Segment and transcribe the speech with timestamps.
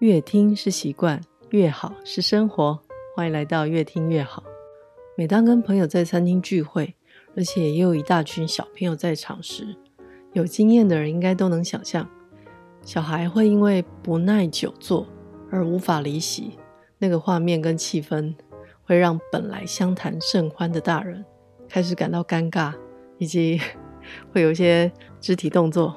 [0.00, 1.20] 越听是习惯，
[1.50, 2.78] 越好是生活。
[3.16, 4.44] 欢迎来到越听越好。
[5.16, 6.94] 每当跟朋友在餐厅聚会，
[7.36, 9.74] 而且也有一大群小朋友在场时，
[10.34, 12.08] 有经验的人应该都能想象，
[12.80, 15.04] 小孩会因为不耐久坐
[15.50, 16.52] 而无法离席，
[16.98, 18.32] 那个画面跟气氛
[18.84, 21.24] 会让本来相谈甚欢的大人
[21.68, 22.72] 开始感到尴尬，
[23.18, 23.60] 以及
[24.32, 25.96] 会有一些肢体动作。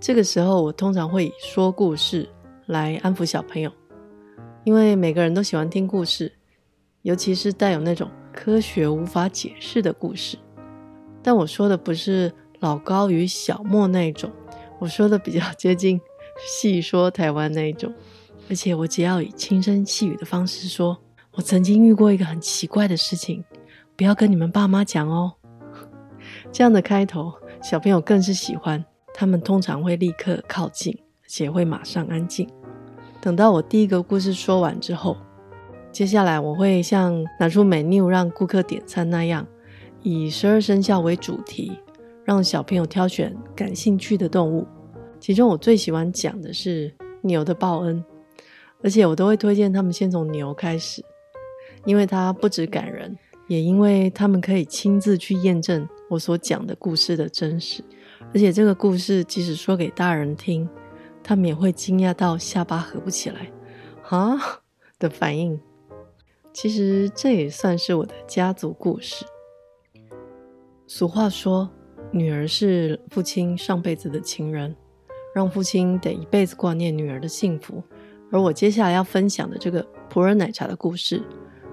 [0.00, 2.26] 这个时候，我通常会以说故事
[2.66, 3.72] 来安抚小朋友，
[4.64, 6.32] 因为每个人都喜欢听故事，
[7.02, 10.36] 尤其是带有那种科学无法解释的故事。
[11.22, 14.30] 但我说的不是老高与小莫那一种，
[14.78, 16.00] 我说的比较接近
[16.46, 17.92] 戏说台湾那一种，
[18.48, 20.96] 而且我只要以轻声细语的方式说，
[21.32, 23.44] 我曾经遇过一个很奇怪的事情，
[23.96, 25.32] 不要跟你们爸妈讲哦。
[26.50, 28.84] 这样的开头，小朋友更是喜欢。
[29.14, 30.96] 他们通常会立刻靠近，
[31.28, 32.48] 且会马上安静。
[33.20, 35.16] 等到我第一个故事说完之后，
[35.90, 39.46] 接下来我会像拿出 menu 让顾客点餐那样，
[40.02, 41.72] 以十二生肖为主题，
[42.24, 44.66] 让小朋友挑选感兴趣的动物。
[45.18, 48.04] 其中我最喜欢讲的是牛的报恩，
[48.82, 51.02] 而且我都会推荐他们先从牛开始，
[51.84, 53.16] 因为它不只感人，
[53.48, 57.82] 也因为他们可以亲自去验证我所讲的故事的真实。
[58.34, 60.68] 而且这个故事即使说给大人听，
[61.28, 63.50] 他们也会惊讶到下巴合不起来，
[64.08, 64.38] 啊
[64.96, 65.60] 的反应。
[66.52, 69.26] 其实这也算是我的家族故事。
[70.86, 71.68] 俗话说，
[72.12, 74.76] 女儿是父亲上辈子的情人，
[75.34, 77.82] 让父亲得一辈子挂念女儿的幸福。
[78.30, 81.20] 而我接下来要分享的这个普洱奶茶的故事，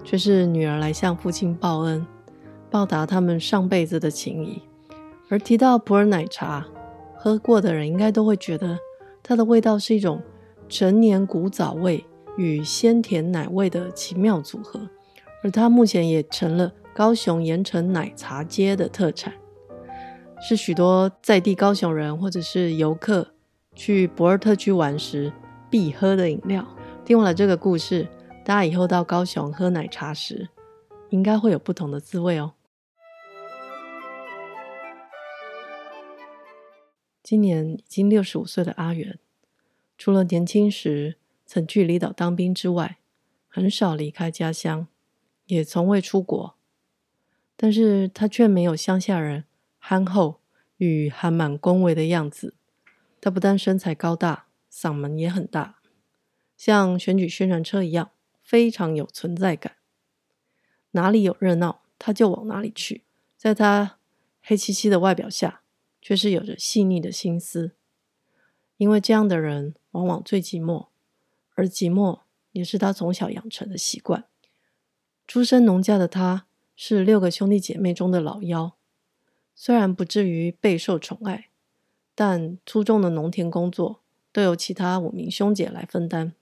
[0.04, 2.04] 却是女儿来向父亲报恩，
[2.72, 4.64] 报答他们上辈子的情谊。
[5.30, 6.66] 而提到普洱奶茶，
[7.16, 8.78] 喝过的人应该都会觉得
[9.24, 10.22] 它的味道是一种
[10.68, 12.06] 陈年古早味
[12.38, 14.90] 与鲜甜奶味的奇妙组合，
[15.42, 19.34] 而它目前也成了高雄盐埕奶茶街的特产，
[20.42, 23.26] 是许多在地高雄人或者是游客
[23.74, 25.32] 去博尔特区玩时
[25.70, 26.68] 必喝的饮料。
[27.06, 28.08] 听完了这个故事，
[28.44, 30.50] 大家以后到高雄喝奶茶时，
[31.10, 32.54] 应该会有不同的滋味哦。
[37.34, 39.18] 今年已经六十五岁的阿元，
[39.98, 41.18] 除了年轻时
[41.48, 43.00] 曾去离岛当兵之外，
[43.48, 44.86] 很少离开家乡，
[45.48, 46.56] 也从未出国。
[47.56, 49.46] 但是他却没有乡下人
[49.80, 50.42] 憨厚
[50.78, 52.54] 与含满恭维的样子。
[53.20, 55.80] 他不但身材高大，嗓门也很大，
[56.56, 58.12] 像选举宣传车一样，
[58.44, 59.78] 非常有存在感。
[60.92, 63.02] 哪里有热闹，他就往哪里去。
[63.36, 63.98] 在他
[64.44, 65.63] 黑漆漆的外表下，
[66.06, 67.72] 却是有着细腻的心思，
[68.76, 70.88] 因为这样的人往往最寂寞，
[71.56, 72.20] 而寂寞
[72.52, 74.26] 也是他从小养成的习惯。
[75.26, 78.76] 出身农家的他，是六个兄弟姐妹中的老幺，
[79.56, 81.48] 虽然不至于备受宠爱，
[82.14, 84.02] 但粗重的农田工作
[84.34, 86.34] 都由其他五名兄姐来分担，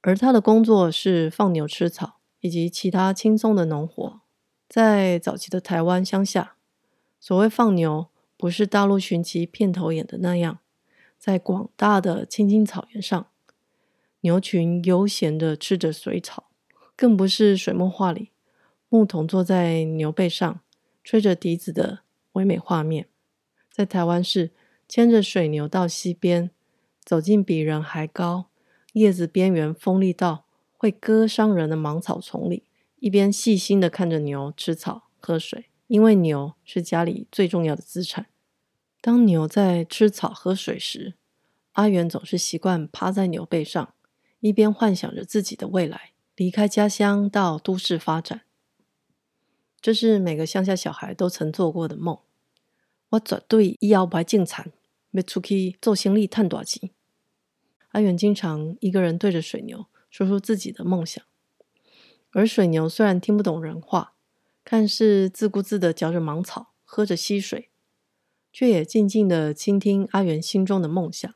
[0.00, 4.22] 而他的工作是放牛吃草以及其他轻松的农活。
[4.66, 6.56] 在早期的台湾乡下，
[7.20, 8.09] 所谓放牛。
[8.40, 10.60] 不是大陆寻奇片头演的那样，
[11.18, 13.26] 在广大的青青草原上，
[14.20, 16.48] 牛群悠闲地吃着水草，
[16.96, 18.30] 更不是水墨画里
[18.88, 20.60] 牧童坐在牛背上
[21.04, 21.98] 吹着笛子的
[22.32, 23.08] 唯美画面。
[23.70, 24.52] 在台湾是
[24.88, 26.50] 牵着水牛到溪边，
[27.04, 28.46] 走进比人还高、
[28.94, 30.46] 叶子边缘锋利到
[30.78, 32.62] 会割伤人的芒草丛里，
[33.00, 35.66] 一边细心地看着牛吃草喝水。
[35.90, 38.26] 因为牛是家里最重要的资产。
[39.00, 41.14] 当牛在吃草喝水时，
[41.72, 43.92] 阿元总是习惯趴在牛背上，
[44.38, 48.42] 一边幻想着自己的未来，离开家乡到都市发展。
[49.80, 52.16] 这是每个乡下小孩都曾做过的梦。
[53.08, 54.72] 我绝对以后不要种田，
[55.10, 56.90] 要出去做生意赚大钱。
[57.88, 61.24] 阿元经常一个人对着水牛说出自己的梦想，
[62.30, 64.14] 而水牛虽然听不懂人话。
[64.70, 67.70] 看似自顾自的嚼着芒草，喝着溪水，
[68.52, 71.34] 却也静静的倾听阿元心中的梦想。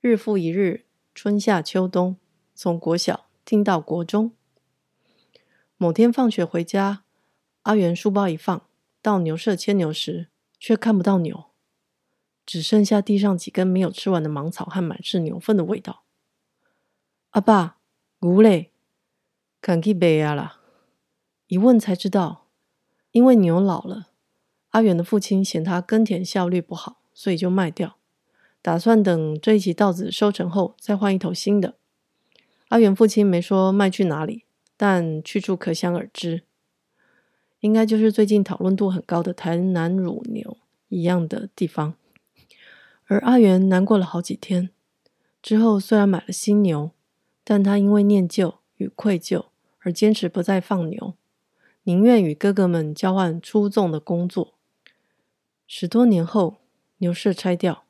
[0.00, 2.18] 日复一日，春夏秋冬，
[2.54, 4.30] 从国小听到国中。
[5.76, 7.02] 某天放学回家，
[7.62, 8.64] 阿元书包一放，
[9.02, 10.28] 到牛舍牵牛时，
[10.60, 11.46] 却看不到牛，
[12.46, 16.04] 只剩下地上几根没有吃完的芒草和满是牛粪的味道。
[17.30, 17.78] 阿爸，
[18.20, 18.70] 牛嘞？
[19.60, 20.60] 赶去卖啊啦！
[21.48, 22.41] 一问才知道。
[23.12, 24.08] 因为牛老了，
[24.70, 27.96] 阿元的父亲嫌他耕田效率不好，所以就卖掉，
[28.60, 31.74] 打算等这一期稻子收成后再换一头新的。
[32.68, 34.44] 阿元父亲没说卖去哪里，
[34.78, 36.44] 但去处可想而知，
[37.60, 40.56] 应该就是最近讨论度很高的台南乳牛
[40.88, 41.94] 一样的地方。
[43.04, 44.70] 而阿元难过了好几天
[45.42, 46.92] 之后，虽然买了新牛，
[47.44, 49.44] 但他因为念旧与愧疚
[49.80, 51.12] 而坚持不再放牛，
[51.84, 54.54] 宁愿与哥哥们交换粗重的工作。
[55.66, 56.58] 十多年后，
[56.98, 57.86] 牛舍拆掉，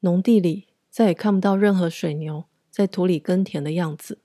[0.00, 4.20] 农地里再也看不到任何水牛在土里耕田的样子，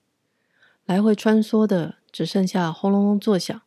[0.86, 3.60] 来回穿梭的只剩下轰隆隆作响，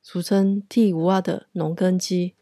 [0.00, 2.34] 俗称蒂乌阿的农耕机，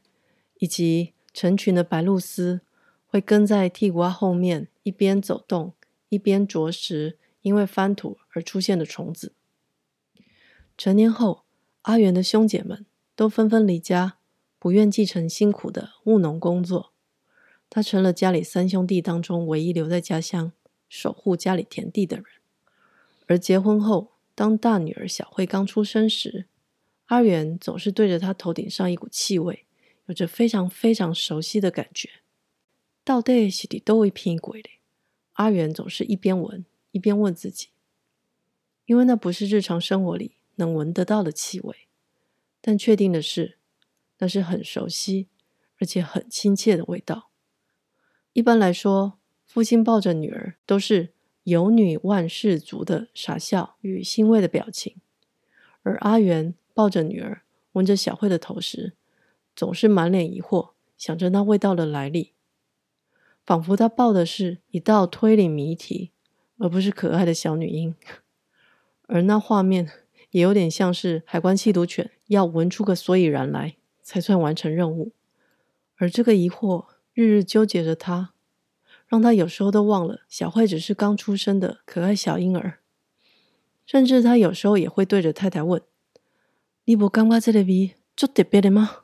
[0.59, 2.61] 以及成群的白鹭鸶
[3.07, 5.73] 会跟在蒂乌阿后面一边走动
[6.11, 9.33] 一边啄食因为翻土而出现的虫子。
[10.77, 11.45] 成年后，
[11.83, 12.85] 阿元的兄姐们
[13.17, 14.19] 都纷纷离家，
[14.59, 16.93] 不愿继承辛苦的务农工作。
[17.71, 20.53] 他成了家里三兄弟当中唯一留在家乡
[20.89, 22.27] 守护家里田地的人。
[23.27, 26.47] 而结婚后，当大女儿小慧刚出生时，
[27.07, 29.67] 阿元总是对着她头顶上一股气味，
[30.07, 32.11] 有着非常非常熟悉的感觉。
[33.05, 34.69] 到底是的都会偏鬼的。
[35.35, 37.69] 阿元总是一边闻一边问自己，
[38.85, 41.89] 因为那不是日常生活里能闻得到的气味，
[42.61, 43.57] 但确定的是，
[44.19, 45.29] 那是很熟悉
[45.81, 47.31] 而且很亲切的味道。
[48.35, 51.15] 一般来说，父亲抱着女儿都是
[51.45, 54.97] 有女万事足的傻笑与欣慰的表情，
[55.83, 57.43] 而阿元抱着女儿
[57.73, 58.93] 闻着小慧的头时，
[59.57, 62.35] 总是满脸疑惑，想着那味道的来历，
[63.47, 66.13] 仿佛他抱的是一道推理谜题，
[66.59, 67.97] 而不是可爱的小女婴。
[69.09, 69.91] 而那画面
[70.31, 75.13] 也有点像是海关缉毒犬要闻出个所以然来，才算完成任务，
[75.97, 76.87] 而这个疑惑。
[77.13, 78.33] 日日纠结着他，
[79.07, 82.79] 让他有时候都忘了小慧只是刚出生的可爱小婴儿。
[83.85, 85.83] 甚至他有时候也会对着太太问
[86.87, 88.99] ：“你不感觉这个味就特别的吗？”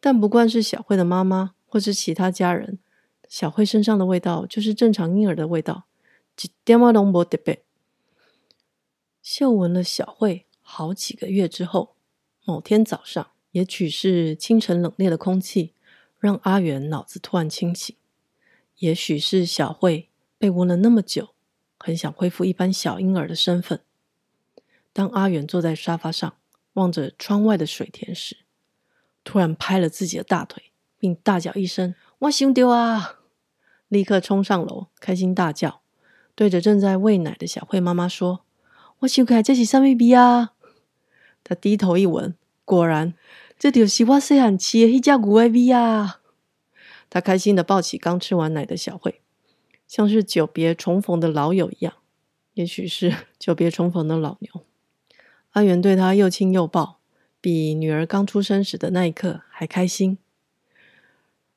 [0.00, 2.78] 但不管是小慧的妈妈或是其他家人，
[3.28, 5.84] 小慧身上的味道就是正常婴儿的味道，
[6.42, 7.62] 一点仔都无特别。
[9.22, 11.94] 嗅闻了小慧好几个月之后，
[12.44, 15.74] 某天早上，也许是清晨冷冽的空气。
[16.18, 17.96] 让阿元脑子突然清醒，
[18.78, 20.08] 也许是小慧
[20.38, 21.30] 被闻了那么久，
[21.76, 23.80] 很想恢复一般小婴儿的身份。
[24.92, 26.36] 当阿元坐在沙发上
[26.74, 28.36] 望着窗外的水田时，
[29.24, 33.20] 突然拍了自己的大腿，并大叫一声：“我想到啊！”
[33.88, 35.82] 立刻冲上楼，开心大叫，
[36.36, 38.44] 对着正在喂奶的小慧妈妈说
[39.02, 40.54] ：“我想起来这是什么味啊？”
[41.44, 42.34] 他低头一闻，
[42.64, 43.14] 果然。
[43.58, 46.20] 这就是我细汉吃的那只牛的味啊！
[47.08, 49.20] 他开心的抱起刚吃完奶的小慧，
[49.86, 51.94] 像是久别重逢的老友一样，
[52.54, 54.64] 也许是久别重逢的老牛。
[55.50, 56.98] 阿元对他又亲又抱，
[57.40, 60.18] 比女儿刚出生时的那一刻还开心。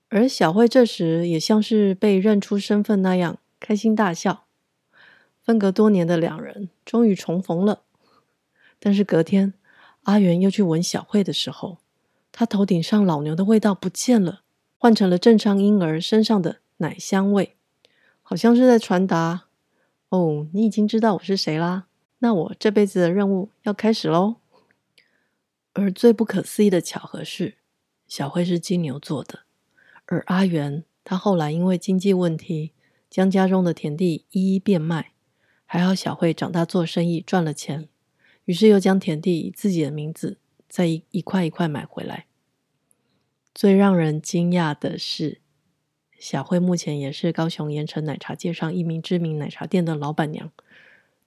[0.09, 4.44] 而小慧这时也像是被认出身份那样开心大笑。
[5.45, 7.83] 分隔多年的两人终于重逢了。
[8.79, 9.53] 但是隔天，
[10.03, 11.77] 阿元又去闻小慧的时候，
[12.31, 14.41] 他头顶上老牛的味道不见了，
[14.77, 17.55] 换成了正常婴儿身上的奶香味，
[18.21, 19.45] 好像是在传达
[20.09, 21.85] ：“哦，你已经知道我是谁啦，
[22.19, 24.37] 那我这辈子的任务要开始喽。”
[25.73, 27.55] 而最不可思议的巧合是，
[28.07, 29.41] 小慧是金牛座的，
[30.05, 32.71] 而阿元他后来因为经济问题，
[33.09, 35.11] 将家中的田地一一变卖，
[35.65, 37.89] 还好小慧长大做生意赚了钱，
[38.45, 40.37] 于是又将田地以自己的名字。
[40.67, 42.25] 再一一块一块买回来。
[43.53, 45.39] 最让人惊讶的是，
[46.19, 50.51] 小慧目前也是高雄盐城奶茶界上一名知名奶茶店的老板娘。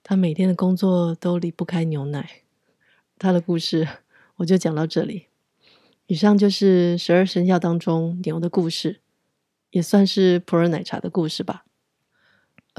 [0.03, 2.43] 她每天的工作都离不开牛奶。
[3.17, 3.87] 她的故事
[4.35, 5.27] 我就讲到这里。
[6.05, 9.01] 以上就是十二生肖当中牛的故事，
[9.71, 11.65] 也算是普洱奶茶的故事吧。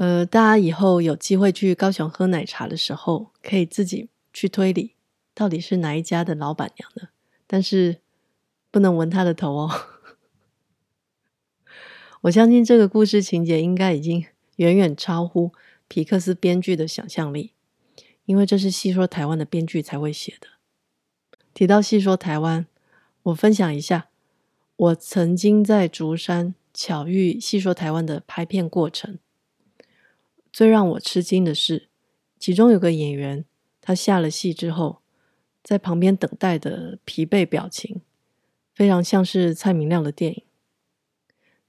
[0.01, 4.95] 呃，大家以后有机会去高雄喝奶茶的时候，可以自己去推理。
[5.35, 7.09] 到底是哪一家的老板娘呢？
[7.45, 7.99] 但是
[8.71, 9.69] 不能闻她的头哦。
[12.21, 15.51] 我相信这个故事情节应该已经远远超乎
[15.87, 17.53] 皮克斯编剧的想象力，
[18.25, 20.47] 因为这是戏说台湾的编剧才会写的。
[21.53, 22.65] 提到戏说台湾，
[23.21, 24.09] 我分享一下，
[24.75, 29.19] 我曾经在竹山巧遇戏说台湾的拍片过程。
[30.51, 31.87] 最让我吃惊的是
[32.37, 33.45] 其中有个演员
[33.79, 35.01] 他下了戏之后
[35.63, 38.01] 在旁边等待的疲惫表情
[38.73, 40.43] 非常像是蔡明亮的电影。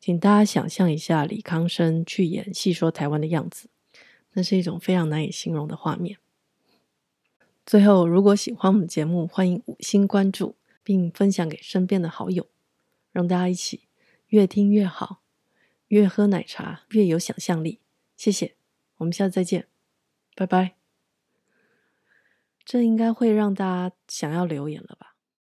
[0.01, 3.69] 请大家想象一下李康生去演戏说台湾的样子
[4.33, 6.19] 那是一种非常难以形容的画面。
[7.65, 12.49] 最后如果喜欢我们节目欢迎五星关注并分享给身边的好友
[13.13, 13.83] 让大家一起
[14.29, 15.23] 越听越好
[15.87, 17.79] 越喝奶茶越有想象力。
[18.17, 18.62] 谢谢。
[19.03, 19.67] 我们下次再见
[20.37, 20.77] 拜拜。
[22.65, 25.12] 这应该会让大家想要留言了吧？